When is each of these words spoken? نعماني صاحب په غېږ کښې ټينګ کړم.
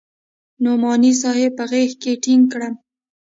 نعماني 0.63 1.11
صاحب 1.21 1.51
په 1.57 1.63
غېږ 1.71 1.91
کښې 2.01 2.13
ټينګ 2.23 2.43
کړم. 2.51 2.73